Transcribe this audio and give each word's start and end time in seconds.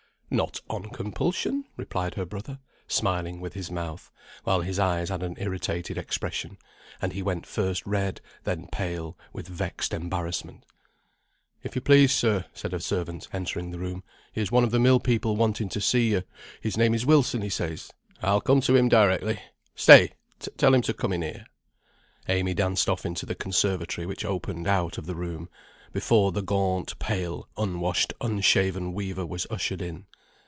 "Not 0.33 0.61
on 0.69 0.91
compulsion," 0.91 1.65
replied 1.75 2.15
her 2.15 2.23
brother, 2.23 2.59
smiling 2.87 3.41
with 3.41 3.51
his 3.53 3.69
mouth, 3.69 4.09
while 4.45 4.61
his 4.61 4.79
eyes 4.79 5.09
had 5.09 5.23
an 5.23 5.35
irritated 5.37 5.97
expression, 5.97 6.57
and 7.01 7.11
he 7.11 7.21
went 7.21 7.45
first 7.45 7.85
red, 7.85 8.21
then 8.45 8.69
pale, 8.71 9.17
with 9.33 9.49
vexed 9.49 9.93
embarrassment. 9.93 10.63
"If 11.63 11.75
you 11.75 11.81
please, 11.81 12.13
sir," 12.13 12.45
said 12.53 12.73
a 12.73 12.79
servant, 12.79 13.27
entering 13.33 13.71
the 13.71 13.79
room, 13.79 14.05
"here's 14.31 14.53
one 14.53 14.63
of 14.63 14.71
the 14.71 14.79
mill 14.79 15.01
people 15.01 15.35
wanting 15.35 15.67
to 15.67 15.81
see 15.81 16.11
you; 16.11 16.23
his 16.61 16.77
name 16.77 16.93
is 16.93 17.05
Wilson, 17.05 17.41
he 17.41 17.49
says." 17.49 17.91
"I'll 18.21 18.39
come 18.39 18.61
to 18.61 18.75
him 18.77 18.87
directly; 18.87 19.41
stay, 19.75 20.13
tell 20.55 20.73
him 20.73 20.81
to 20.83 20.93
come 20.93 21.11
in 21.11 21.23
here." 21.23 21.45
Amy 22.29 22.53
danced 22.53 22.87
off 22.87 23.05
into 23.05 23.25
the 23.25 23.35
conservatory 23.35 24.07
which 24.07 24.23
opened 24.23 24.65
out 24.65 24.97
of 24.97 25.07
the 25.07 25.15
room, 25.15 25.49
before 25.91 26.31
the 26.31 26.41
gaunt, 26.41 26.97
pale, 26.99 27.49
unwashed, 27.57 28.13
unshaven 28.21 28.93
weaver 28.93 29.25
was 29.25 29.45
ushered 29.51 29.81
in. 29.81 30.05